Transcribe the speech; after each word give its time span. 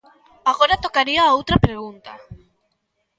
Agora 0.51 0.81
tocaría 0.85 1.33
outra 1.37 1.61
pregunta. 1.65 2.11